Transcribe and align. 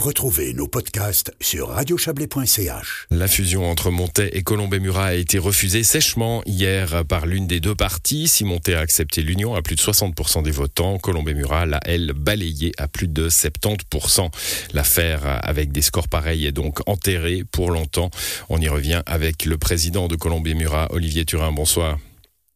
Retrouvez 0.00 0.54
nos 0.54 0.66
podcasts 0.66 1.36
sur 1.42 1.68
radiochablais.ch. 1.68 3.06
La 3.10 3.28
fusion 3.28 3.70
entre 3.70 3.90
Montet 3.90 4.30
et 4.32 4.42
Colombey-Murat 4.42 5.08
a 5.08 5.12
été 5.12 5.38
refusée 5.38 5.82
sèchement 5.82 6.40
hier 6.46 7.04
par 7.06 7.26
l'une 7.26 7.46
des 7.46 7.60
deux 7.60 7.74
parties. 7.74 8.26
Si 8.26 8.46
Montet 8.46 8.72
a 8.72 8.80
accepté 8.80 9.20
l'union 9.20 9.54
à 9.54 9.60
plus 9.60 9.76
de 9.76 9.80
60% 9.82 10.42
des 10.42 10.52
votants, 10.52 10.96
Colombey-Murat 10.96 11.66
l'a, 11.66 11.80
elle, 11.84 12.14
balayé 12.14 12.72
à 12.78 12.88
plus 12.88 13.08
de 13.08 13.28
70%. 13.28 14.30
L'affaire 14.72 15.20
avec 15.46 15.70
des 15.70 15.82
scores 15.82 16.08
pareils 16.08 16.46
est 16.46 16.52
donc 16.52 16.80
enterrée 16.88 17.44
pour 17.52 17.70
longtemps. 17.70 18.08
On 18.48 18.58
y 18.58 18.68
revient 18.70 19.02
avec 19.04 19.44
le 19.44 19.58
président 19.58 20.08
de 20.08 20.16
Colombey-Murat, 20.16 20.88
Olivier 20.92 21.26
Turin. 21.26 21.52
Bonsoir. 21.52 21.98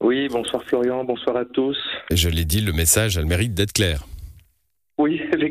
Oui, 0.00 0.28
bonsoir 0.30 0.62
Florian, 0.66 1.04
bonsoir 1.04 1.36
à 1.36 1.44
tous. 1.44 1.76
Je 2.10 2.30
l'ai 2.30 2.46
dit, 2.46 2.62
le 2.62 2.72
message 2.72 3.18
a 3.18 3.20
le 3.20 3.26
mérite 3.26 3.52
d'être 3.52 3.74
clair. 3.74 4.06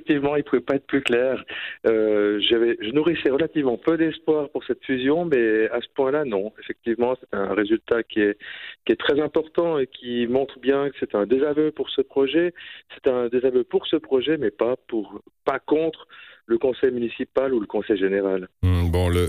Effectivement, 0.07 0.35
il 0.35 0.39
ne 0.39 0.43
pouvait 0.43 0.61
pas 0.61 0.75
être 0.75 0.85
plus 0.85 1.01
clair. 1.01 1.43
Euh, 1.87 2.39
je 2.39 2.91
nourrissais 2.91 3.31
relativement 3.31 3.75
peu 3.75 3.97
d'espoir 3.97 4.49
pour 4.49 4.63
cette 4.63 4.85
fusion, 4.85 5.25
mais 5.25 5.67
à 5.71 5.81
ce 5.81 5.87
point-là, 5.95 6.25
non. 6.25 6.53
Effectivement, 6.59 7.15
c'est 7.19 7.35
un 7.35 7.55
résultat 7.55 8.03
qui 8.03 8.21
est, 8.21 8.37
qui 8.85 8.91
est 8.91 8.99
très 8.99 9.19
important 9.19 9.79
et 9.79 9.87
qui 9.87 10.27
montre 10.27 10.59
bien 10.59 10.91
que 10.91 10.95
c'est 10.99 11.15
un 11.15 11.25
désaveu 11.25 11.71
pour 11.71 11.89
ce 11.89 12.01
projet. 12.01 12.53
C'est 12.93 13.09
un 13.09 13.29
désaveu 13.29 13.63
pour 13.63 13.87
ce 13.87 13.95
projet, 13.95 14.37
mais 14.37 14.51
pas, 14.51 14.75
pour, 14.87 15.21
pas 15.43 15.57
contre 15.57 16.07
le 16.47 16.57
conseil 16.57 16.91
municipal 16.91 17.53
ou 17.53 17.59
le 17.59 17.65
conseil 17.65 17.97
général. 17.97 18.47
Hmm, 18.61 18.89
bon, 18.89 19.09
le, 19.09 19.27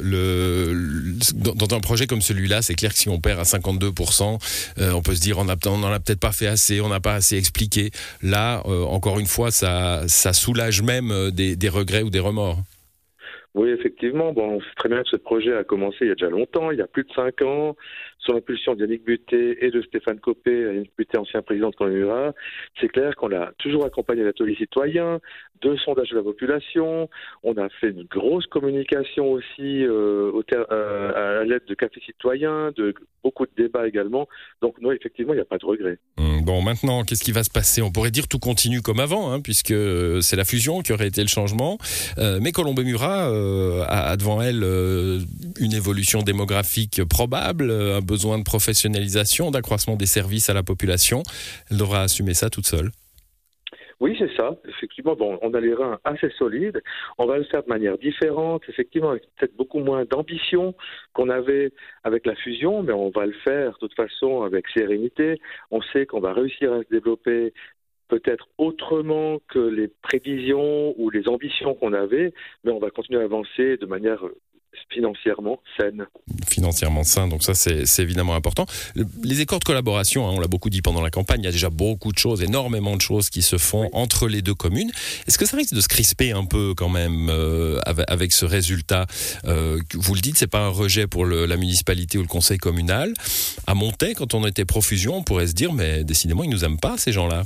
dans, 1.35 1.77
un 1.77 1.81
projet 1.81 2.07
comme 2.07 2.21
celui-là, 2.21 2.63
c'est 2.63 2.75
clair 2.75 2.93
que 2.93 2.99
si 2.99 3.09
on 3.09 3.21
perd 3.21 3.41
à 3.41 3.45
52%, 3.45 4.39
euh, 4.79 4.93
on 4.93 5.03
peut 5.03 5.15
se 5.15 5.21
dire 5.21 5.39
on 5.39 5.45
n'en 5.45 5.93
a 5.93 6.01
peut-être 6.01 6.21
pas 6.21 6.33
fait 6.33 6.47
assez, 6.47 6.81
on 6.81 6.89
n'a 6.89 7.01
pas 7.01 7.15
assez 7.15 7.37
expliqué. 7.37 7.91
Là, 8.23 8.63
euh, 8.67 8.85
encore 8.85 9.19
une 9.19 9.27
fois, 9.27 9.51
ça, 9.51 10.07
soulage 10.09 10.83
même 10.83 11.11
euh, 11.11 11.31
des 11.31 11.69
regrets 11.69 12.03
ou 12.03 12.11
des 12.11 12.21
remords. 12.21 12.63
Oui, 13.57 13.71
effectivement. 13.71 14.35
Bon, 14.35 14.57
on 14.57 14.61
sait 14.61 14.67
très 14.77 14.91
bien 14.91 15.03
que 15.03 15.09
ce 15.09 15.17
projet 15.17 15.57
a 15.57 15.65
commencé 15.65 15.97
il 16.03 16.09
y 16.09 16.11
a 16.11 16.15
déjà 16.15 16.29
longtemps, 16.29 16.71
il 16.71 16.79
y 16.79 16.83
a 16.83 16.87
plus 16.87 17.05
de 17.05 17.13
cinq 17.15 17.41
ans, 17.41 17.75
sous 18.19 18.33
l'impulsion 18.33 18.75
d'Yannick 18.75 19.03
Buté 19.03 19.65
et 19.65 19.71
de 19.71 19.81
Stéphane 19.81 20.21
Copé, 20.21 20.51
Yannick 20.51 20.93
Buté, 20.99 21.17
ancien 21.17 21.41
président 21.41 21.71
de 21.71 21.75
Connemara. 21.75 22.35
C'est 22.79 22.89
clair 22.89 23.17
qu'on 23.17 23.29
l'a 23.29 23.53
toujours 23.59 23.87
accompagné 23.87 24.25
l'atelier 24.25 24.57
citoyen, 24.57 25.21
deux 25.63 25.79
sondages 25.79 26.11
de 26.11 26.17
la 26.17 26.23
population. 26.23 27.09
On 27.43 27.57
a 27.57 27.71
fait 27.81 27.89
une 27.89 28.05
grosse 28.05 28.47
communication 28.47 29.33
aussi 29.33 29.85
euh, 29.85 30.33
euh, 30.53 31.41
à 31.41 31.45
l'aide 31.45 31.65
de 31.67 31.75
cafés 31.75 32.03
citoyens, 32.05 32.73
de 32.77 32.95
beaucoup 33.23 33.47
de 33.47 33.53
débats 33.57 33.89
également. 33.89 34.29
Donc, 34.61 34.79
non, 34.83 34.93
effectivement, 34.93 35.33
il 35.33 35.37
n'y 35.37 35.43
a 35.43 35.47
pas 35.47 35.59
de 35.59 35.65
regret. 35.65 35.99
Hum, 36.19 36.45
bon, 36.45 36.61
maintenant, 36.61 37.05
qu'est-ce 37.05 37.25
qui 37.25 37.33
va 37.33 37.43
se 37.43 37.51
passer? 37.51 37.81
On 37.81 37.91
pourrait 37.91 38.11
dire 38.11 38.29
tout 38.29 38.39
continue 38.39 38.83
comme 38.83 39.01
avant, 39.01 39.33
hein, 39.33 39.41
puisque 39.41 39.75
c'est 40.21 40.37
la 40.37 40.45
fusion 40.45 40.83
qui 40.83 40.93
aurait 40.93 41.09
été 41.09 41.23
le 41.23 41.29
changement. 41.29 41.79
Euh, 42.19 42.39
mais 42.43 42.53
Colombé-Murat 42.53 43.31
a, 43.89 44.17
devant 44.17 44.41
elle 44.43 44.63
une 45.61 45.73
évolution 45.73 46.23
démographique 46.23 47.03
probable, 47.05 47.71
un 47.71 48.01
besoin 48.01 48.39
de 48.39 48.45
professionnalisation, 48.45 49.51
d'accroissement 49.51 49.97
des 49.97 50.07
services 50.07 50.51
à 50.51 50.55
la 50.55 50.63
population. 50.63 51.23
Elle 51.71 51.79
devra 51.79 52.03
assumer 52.03 52.35
ça 52.35 52.51
toute 52.51 52.67
seule. 52.67 52.91
Oui, 53.99 54.15
c'est 54.19 54.35
ça. 54.37 54.55
Effectivement, 54.69 55.17
bon, 55.17 55.39
on 55.41 55.55
a 55.55 55.61
les 55.61 55.73
reins 55.73 55.99
assez 56.05 56.29
solides. 56.39 56.83
On 57.17 57.25
va 57.25 57.39
le 57.39 57.45
faire 57.45 57.63
de 57.63 57.69
manière 57.69 57.97
différente, 57.97 58.63
effectivement, 58.69 59.11
avec 59.11 59.23
peut-être 59.37 59.57
beaucoup 59.57 59.79
moins 59.79 60.05
d'ambition 60.05 60.75
qu'on 61.15 61.31
avait 61.31 61.73
avec 62.05 62.27
la 62.27 62.35
fusion, 62.35 62.83
mais 62.83 62.93
on 62.93 63.09
va 63.09 63.25
le 63.25 63.33
faire 63.45 63.73
de 63.73 63.79
toute 63.79 63.95
façon 63.95 64.43
avec 64.43 64.69
sérénité. 64.69 65.41
On 65.71 65.81
sait 65.81 66.05
qu'on 66.05 66.21
va 66.21 66.35
réussir 66.35 66.75
à 66.75 66.81
se 66.81 66.89
développer 66.91 67.55
peut-être 68.09 68.49
autrement 68.59 69.39
que 69.49 69.59
les 69.59 69.89
prévisions 69.89 70.95
ou 70.99 71.11
les 71.11 71.29
ambitions 71.29 71.75
qu'on 71.75 71.93
avait, 71.93 72.33
mais 72.65 72.73
on 72.73 72.79
va 72.79 72.91
continuer 72.91 73.21
à 73.21 73.25
avancer 73.25 73.77
de 73.77 73.87
manière 73.87 74.23
financièrement 74.91 75.61
saine. 75.79 76.07
Financièrement 76.49 77.05
sain, 77.05 77.29
donc 77.29 77.43
ça 77.43 77.55
c'est 77.55 78.03
évidemment 78.03 78.35
important. 78.35 78.67
Les 79.23 79.41
accords 79.41 79.59
de 79.59 79.65
collaboration, 79.65 80.29
hein, 80.29 80.33
on 80.35 80.41
l'a 80.41 80.49
beaucoup 80.49 80.71
dit 80.71 80.83
pendant 80.83 81.01
la 81.01 81.11
campagne, 81.11 81.41
il 81.41 81.45
y 81.45 81.49
a 81.49 81.53
déjà 81.53 81.71
beaucoup 81.71 82.13
de 82.13 82.19
choses, 82.19 82.43
énormément 82.43 82.97
de 82.97 83.01
choses 83.01 83.31
qui 83.31 83.43
se 83.43 83.59
font 83.59 83.89
entre 83.93 84.29
les 84.29 84.43
deux 84.43 84.55
communes. 84.55 84.91
Est-ce 85.27 85.39
que 85.39 85.47
ça 85.47 85.57
risque 85.57 85.75
de 85.75 85.81
se 85.81 85.89
crisper 85.89 86.33
un 86.33 86.45
peu 86.45 86.75
quand 86.77 86.89
même 86.89 87.29
euh, 87.31 87.81
avec, 87.85 88.33
ce 88.33 88.45
résultat 88.45 89.07
euh, 89.45 89.79
Vous 89.95 90.15
le 90.15 90.21
dites, 90.21 90.37
c'est 90.37 90.51
pas 90.51 90.61
un 90.61 90.69
rejet 90.69 91.07
pour 91.07 91.27
la 91.27 91.57
municipalité 91.57 92.19
ou 92.19 92.23
le 92.23 92.29
conseil 92.29 92.59
communal. 92.59 93.13
À 93.67 93.75
Montaix, 93.75 94.15
quand 94.15 94.35
on 94.35 94.47
était 94.47 94.65
profusion, 94.65 95.17
on 95.17 95.23
pourrait 95.23 95.47
se 95.47 95.55
dire, 95.55 95.73
mais 95.73 96.05
décidément, 96.05 96.45
ils 96.45 96.51
nous 96.51 96.65
aiment 96.65 96.81
pas 96.81 96.97
ces 96.97 97.13
gens-là 97.13 97.45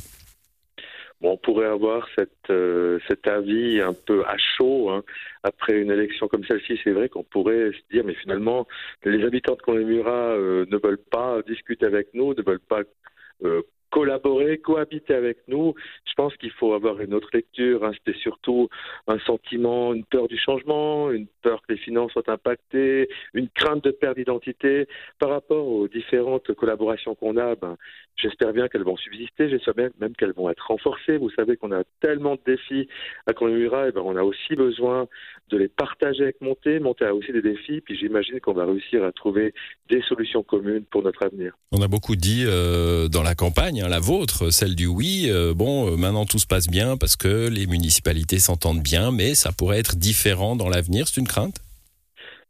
on 1.29 1.37
pourrait 1.37 1.67
avoir 1.67 2.07
cette, 2.17 2.51
euh, 2.51 2.99
cet 3.09 3.27
avis 3.27 3.81
un 3.81 3.93
peu 3.93 4.25
à 4.25 4.37
chaud 4.39 4.91
hein. 4.91 5.03
après 5.43 5.81
une 5.81 5.91
élection 5.91 6.29
comme 6.29 6.45
celle-ci. 6.45 6.81
C'est 6.83 6.93
vrai 6.93 7.09
qu'on 7.09 7.25
pourrait 7.25 7.73
se 7.73 7.95
dire, 7.95 8.05
mais 8.05 8.15
finalement, 8.15 8.67
les 9.05 9.25
habitants 9.25 9.55
de 9.55 9.63
Connemura 9.63 10.11
euh, 10.11 10.65
ne 10.71 10.79
veulent 10.79 11.05
pas 11.11 11.43
discuter 11.43 11.87
avec 11.87 12.15
nous, 12.15 12.35
ne 12.35 12.43
veulent 12.43 12.61
pas 12.61 12.83
euh, 13.45 13.63
collaborer, 13.91 14.59
cohabiter 14.59 15.15
avec 15.15 15.39
nous. 15.49 15.75
Je 16.09 16.15
pense 16.15 16.37
qu'il 16.37 16.51
faut 16.53 16.73
avoir 16.73 17.01
une 17.01 17.15
autre 17.15 17.29
lecture. 17.33 17.85
Hein. 17.85 17.93
C'était 17.95 18.19
surtout 18.19 18.69
un 19.07 19.19
sentiment, 19.21 19.93
une 19.93 20.05
peur 20.05 20.29
du 20.29 20.39
changement, 20.39 21.11
une 21.11 21.27
peur 21.43 21.63
que 21.63 21.75
les 21.75 21.79
finances 21.79 22.13
soient 22.13 22.29
impactées, 22.29 23.09
une 23.35 23.49
crainte 23.49 23.85
de 23.85 23.91
perte 23.91 24.17
d'identité. 24.17 24.87
Par 25.19 25.31
rapport 25.31 25.67
aux 25.67 25.89
différentes 25.89 26.53
collaborations 26.55 27.15
qu'on 27.15 27.37
a, 27.37 27.55
ben, 27.57 27.77
j'espère 28.17 28.53
bien 28.53 28.69
qu'elles 28.69 28.85
vont 28.85 28.97
subsister, 28.97 29.49
j'espère 29.49 29.75
bien 29.75 29.91
même 30.01 30.15
qu'elles 30.15 30.33
vont 30.33 30.51
être 30.51 30.67
renforcées. 30.67 31.17
Vous 31.17 31.31
savez 31.31 31.57
qu'on 31.57 31.73
a 31.73 31.83
tellement 32.01 32.35
de 32.35 32.41
défis 32.47 32.89
à 33.27 33.33
Connemura, 33.33 33.89
et 33.89 33.93
ben, 33.93 34.03
on 34.05 34.17
a 34.17 34.23
aussi 34.23 34.55
besoin 34.55 35.09
de 35.51 35.57
les 35.57 35.69
partager 35.69 36.23
avec 36.23 36.41
Monté. 36.41 36.79
Monté 36.79 37.05
a 37.05 37.15
aussi 37.15 37.33
des 37.33 37.43
défis, 37.43 37.81
puis 37.81 37.97
j'imagine 37.97 38.41
qu'on 38.41 38.53
va 38.53 38.65
réussir 38.65 39.05
à 39.05 39.13
trouver 39.13 39.53
des 39.89 40.01
solutions 40.03 40.43
communes 40.43 40.85
pour 40.85 41.03
notre 41.03 41.25
avenir. 41.25 41.55
On 41.73 41.83
a 41.83 41.89
beaucoup 41.89 42.17
dit 42.17 42.45
euh, 42.47 43.09
dans 43.09 43.23
la 43.23 43.35
campagne 43.35 43.80
Hein, 43.81 43.89
la 43.89 44.01
vôtre, 44.01 44.51
celle 44.51 44.75
du 44.75 44.87
oui. 44.87 45.27
Euh, 45.29 45.55
bon, 45.55 45.91
euh, 45.93 45.97
maintenant 45.97 46.27
tout 46.27 46.39
se 46.39 46.47
passe 46.47 46.67
bien 46.67 46.97
parce 46.97 47.17
que 47.17 47.49
les 47.49 47.67
municipalités 47.67 48.39
s'entendent 48.39 48.83
bien, 48.83 49.11
mais 49.11 49.35
ça 49.35 49.53
pourrait 49.53 49.79
être 49.79 49.97
différent 49.97 50.57
dans 50.57 50.69
l'avenir. 50.69 51.09
C'est 51.09 51.21
une 51.21 51.29
crainte? 51.29 51.57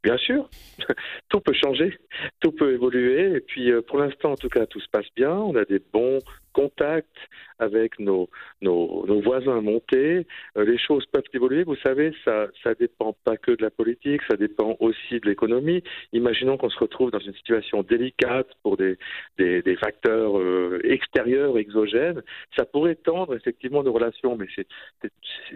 Bien 0.03 0.17
sûr, 0.17 0.49
tout 1.29 1.41
peut 1.41 1.53
changer, 1.53 1.99
tout 2.41 2.53
peut 2.53 2.73
évoluer. 2.73 3.37
Et 3.37 3.41
puis, 3.41 3.71
euh, 3.71 3.83
pour 3.83 3.99
l'instant, 3.99 4.33
en 4.33 4.37
tout 4.37 4.49
cas, 4.49 4.65
tout 4.65 4.81
se 4.81 4.89
passe 4.89 5.09
bien. 5.15 5.33
On 5.33 5.55
a 5.57 5.65
des 5.67 5.79
bons 5.79 6.21
contacts 6.55 7.17
avec 7.59 7.99
nos, 7.99 8.31
nos, 8.63 9.21
voisins 9.21 9.61
montés. 9.61 10.27
Euh, 10.57 10.65
les 10.65 10.79
choses 10.79 11.05
peuvent 11.07 11.23
évoluer. 11.35 11.65
Vous 11.65 11.77
savez, 11.77 12.13
ça 12.25 12.49
ça 12.63 12.75
dépend 12.75 13.15
pas 13.25 13.37
que 13.37 13.53
de 13.53 13.63
la 13.63 13.71
politique, 13.71 14.23
ça 14.29 14.37
dépend 14.37 14.77
aussi 14.81 15.21
de 15.21 15.29
l'économie. 15.29 15.83
Imaginons 16.13 16.57
qu'on 16.57 16.71
se 16.71 16.79
retrouve 16.79 17.11
dans 17.11 17.19
une 17.19 17.35
situation 17.35 17.83
délicate 17.83 18.49
pour 18.63 18.79
des, 18.79 18.97
des, 19.39 19.77
facteurs 19.77 20.39
euh, 20.39 20.81
extérieurs, 20.85 21.59
exogènes. 21.59 22.23
Ça 22.57 22.65
pourrait 22.65 22.97
tendre 22.97 23.37
effectivement 23.37 23.83
nos 23.83 23.93
relations, 23.93 24.37
mais 24.37 24.47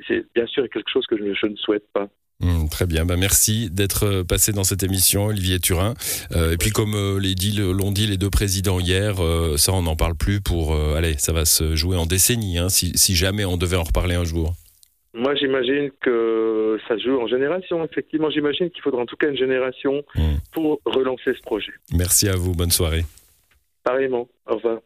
c'est 0.07 0.35
bien 0.35 0.47
sûr 0.47 0.69
quelque 0.69 0.91
chose 0.91 1.07
que 1.07 1.17
je 1.17 1.47
ne 1.47 1.57
souhaite 1.57 1.91
pas. 1.93 2.09
Hmm, 2.41 2.69
très 2.69 2.87
bien, 2.87 3.07
bah, 3.07 3.17
merci 3.17 3.71
d'être 3.71 4.07
euh, 4.07 4.25
passé 4.25 4.53
dans 4.53 4.65
cette 4.65 4.83
émission, 4.83 5.27
Olivier 5.27 5.61
Turin. 5.61 5.95
Euh, 6.33 6.53
et 6.53 6.57
puis 6.57 6.71
comme 6.71 6.95
euh, 6.95 7.73
l'ont 7.73 7.93
dit 7.93 8.07
les 8.07 8.17
deux 8.17 8.31
présidents 8.31 8.81
hier, 8.81 9.17
ça 9.57 9.73
on 9.73 9.83
n'en 9.83 9.97
parle 9.97 10.15
plus 10.15 10.41
pour... 10.41 10.75
allez, 10.97 11.15
ça 11.19 11.33
va 11.33 11.45
se 11.45 11.77
jouer 11.77 11.97
en 11.97 12.07
décennie, 12.07 12.59
hein, 12.59 12.69
si, 12.69 13.15
jamais 13.15 13.45
on 13.45 13.57
devait 13.57 13.77
en 13.77 13.85
reparler 13.85 14.15
un 14.15 14.25
jour. 14.25 14.55
Moi 15.15 15.35
j'imagine 15.37 15.91
que 16.01 16.79
ça 16.89 16.97
se 16.97 17.05
joue 17.05 17.21
en 17.21 17.29
génération, 17.29 17.85
effectivement. 17.85 18.31
J'imagine 18.31 18.71
qu'il 18.71 18.83
faudra 18.83 19.03
en 19.03 19.07
tout 19.07 19.17
cas 19.17 19.29
une 19.29 19.37
génération 19.37 20.03
hmm. 20.17 20.37
pour 20.53 20.81
relancer 20.85 21.35
ce 21.35 21.41
projet. 21.43 21.73
Merci 21.93 22.29
à 22.29 22.35
vous, 22.35 22.53
bonne 22.53 22.73
soirée. 22.73 23.05
Pareillement, 23.85 24.29
au 24.47 24.57
revoir. 24.57 24.79